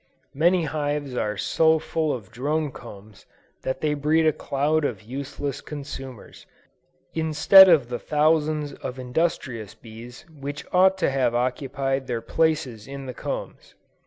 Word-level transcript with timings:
Many 0.33 0.63
hives 0.63 1.15
are 1.15 1.37
so 1.37 1.77
full 1.77 2.11
of 2.11 2.31
drone 2.31 2.71
combs 2.71 3.27
that 3.61 3.81
they 3.81 3.93
breed 3.93 4.25
a 4.25 4.33
cloud 4.33 4.83
of 4.83 5.03
useless 5.03 5.61
consumers, 5.61 6.47
instead 7.13 7.69
of 7.69 7.89
the 7.89 7.99
thousands 7.99 8.73
of 8.73 8.97
industrious 8.97 9.75
bees 9.75 10.25
which 10.35 10.65
ought 10.73 10.97
to 10.97 11.11
have 11.11 11.35
occupied 11.35 12.07
their 12.07 12.21
places 12.21 12.87
in 12.87 13.05
the 13.05 13.13
combs. 13.13 13.75